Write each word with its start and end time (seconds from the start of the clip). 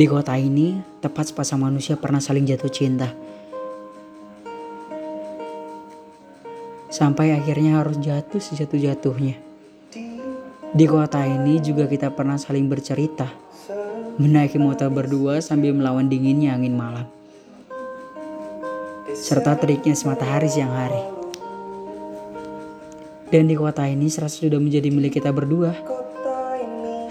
Di 0.00 0.08
kota 0.08 0.32
ini, 0.32 0.80
tepat 1.04 1.28
sepasang 1.28 1.60
manusia 1.60 1.92
pernah 1.92 2.24
saling 2.24 2.48
jatuh 2.48 2.72
cinta. 2.72 3.12
Sampai 6.88 7.36
akhirnya 7.36 7.84
harus 7.84 8.00
jatuh 8.00 8.40
sejatuh-jatuhnya. 8.40 9.36
Di 10.72 10.86
kota 10.88 11.20
ini 11.28 11.60
juga 11.60 11.84
kita 11.84 12.16
pernah 12.16 12.40
saling 12.40 12.64
bercerita. 12.64 13.28
Menaiki 14.16 14.56
motor 14.56 14.88
berdua 14.88 15.44
sambil 15.44 15.76
melawan 15.76 16.08
dinginnya 16.08 16.56
angin 16.56 16.72
malam. 16.72 17.04
Serta 19.12 19.52
teriknya 19.60 19.92
matahari 20.08 20.48
siang 20.48 20.72
hari. 20.72 21.04
Dan 23.28 23.52
di 23.52 23.54
kota 23.60 23.84
ini 23.84 24.08
serasa 24.08 24.48
sudah 24.48 24.56
menjadi 24.56 24.88
milik 24.88 25.20
kita 25.20 25.28
berdua. 25.28 25.76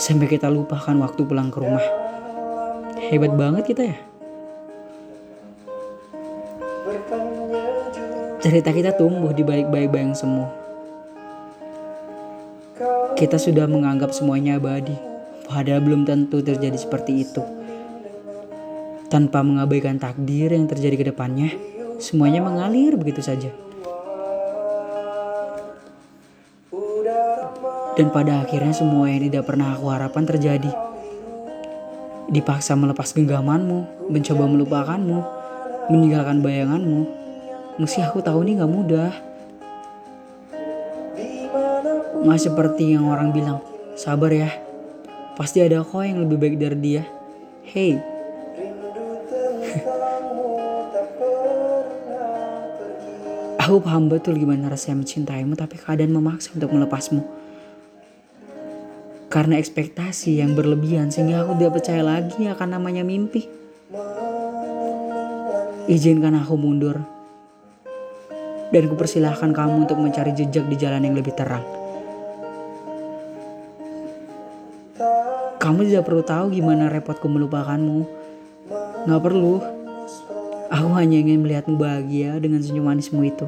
Sampai 0.00 0.24
kita 0.24 0.48
lupakan 0.48 0.96
waktu 1.04 1.20
pulang 1.28 1.52
ke 1.52 1.60
rumah. 1.60 2.07
Hebat 2.98 3.32
banget 3.38 3.62
kita 3.70 3.82
ya. 3.86 3.98
Cerita 8.42 8.74
kita 8.74 8.98
tumbuh 8.98 9.30
di 9.30 9.46
balik 9.46 9.70
bayang-bayang 9.70 10.18
semu. 10.18 10.46
Kita 13.14 13.38
sudah 13.38 13.70
menganggap 13.70 14.10
semuanya 14.10 14.58
abadi, 14.58 14.94
padahal 15.46 15.82
belum 15.82 16.02
tentu 16.06 16.42
terjadi 16.42 16.78
seperti 16.78 17.22
itu. 17.22 17.42
Tanpa 19.10 19.46
mengabaikan 19.46 19.98
takdir 20.02 20.50
yang 20.54 20.66
terjadi 20.66 20.96
ke 20.98 21.06
depannya, 21.14 21.54
semuanya 21.98 22.42
mengalir 22.42 22.94
begitu 22.94 23.22
saja. 23.22 23.50
Dan 27.98 28.14
pada 28.14 28.46
akhirnya 28.46 28.70
semua 28.70 29.10
yang 29.10 29.26
tidak 29.26 29.50
pernah 29.50 29.74
aku 29.74 29.90
harapkan 29.90 30.22
terjadi. 30.22 30.70
Dipaksa 32.28 32.76
melepas 32.76 33.16
genggamanmu, 33.16 34.12
mencoba 34.12 34.44
melupakanmu, 34.44 35.18
meninggalkan 35.88 36.44
bayanganmu. 36.44 37.08
Meski 37.80 38.04
aku 38.04 38.20
tahu 38.20 38.44
ini 38.44 38.60
gak 38.60 38.68
mudah. 38.68 39.12
Gak 42.28 42.40
seperti 42.44 42.92
yang 42.92 43.08
orang 43.08 43.32
bilang, 43.32 43.64
sabar 43.96 44.28
ya. 44.28 44.52
Pasti 45.40 45.64
ada 45.64 45.80
kok 45.80 46.04
yang 46.04 46.20
lebih 46.20 46.36
baik 46.36 46.60
dari 46.60 46.76
dia. 46.76 47.08
Hey, 47.64 47.96
Aku 53.68 53.84
paham 53.84 54.08
betul 54.08 54.40
gimana 54.40 54.72
rasanya 54.72 55.04
mencintaimu 55.04 55.52
tapi 55.52 55.76
keadaan 55.76 56.12
memaksa 56.12 56.56
untuk 56.56 56.72
melepasmu. 56.72 57.20
Karena 59.28 59.60
ekspektasi 59.60 60.40
yang 60.40 60.56
berlebihan 60.56 61.12
sehingga 61.12 61.44
aku 61.44 61.60
tidak 61.60 61.80
percaya 61.80 62.00
lagi 62.00 62.48
akan 62.48 62.68
namanya 62.80 63.04
mimpi. 63.04 63.44
Izinkan 65.84 66.32
aku 66.32 66.56
mundur. 66.56 66.96
Dan 68.72 68.88
kupersilahkan 68.88 69.52
kamu 69.52 69.84
untuk 69.88 70.00
mencari 70.00 70.32
jejak 70.32 70.64
di 70.68 70.76
jalan 70.80 71.04
yang 71.04 71.16
lebih 71.16 71.36
terang. 71.36 71.64
Kamu 75.60 75.84
tidak 75.84 76.08
perlu 76.08 76.24
tahu 76.24 76.52
gimana 76.52 76.88
repotku 76.88 77.28
melupakanmu. 77.28 78.08
Gak 79.08 79.20
perlu. 79.20 79.60
Aku 80.72 80.88
hanya 80.96 81.20
ingin 81.20 81.44
melihatmu 81.44 81.76
bahagia 81.76 82.40
dengan 82.40 82.64
senyum 82.64 82.88
manismu 82.88 83.24
itu. 83.24 83.44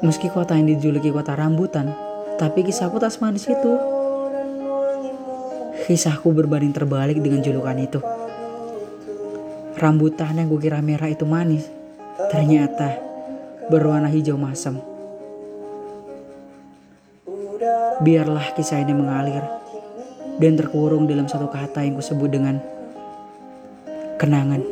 Meski 0.00 0.32
kota 0.32 0.56
yang 0.56 0.64
dijuluki 0.64 1.12
kota 1.12 1.36
rambutan, 1.36 1.92
tapi 2.40 2.64
kisahku 2.64 2.96
tak 2.96 3.12
semanis 3.12 3.52
itu. 3.52 3.72
Kisahku 5.84 6.32
berbanding 6.32 6.72
terbalik 6.72 7.20
dengan 7.20 7.44
julukan 7.44 7.76
itu. 7.76 8.00
Rambutan 9.76 10.40
yang 10.40 10.48
kukira 10.48 10.80
merah 10.80 11.12
itu 11.12 11.28
manis, 11.28 11.68
ternyata 12.32 12.96
berwarna 13.68 14.08
hijau 14.08 14.40
masam. 14.40 14.80
Biarlah 18.00 18.56
kisah 18.56 18.80
ini 18.80 18.96
mengalir 18.96 19.44
dan 20.40 20.56
terkurung 20.56 21.04
dalam 21.04 21.28
satu 21.28 21.52
kata 21.52 21.84
yang 21.84 22.00
kusebut 22.00 22.32
dengan 22.32 22.56
kenangan. 24.16 24.64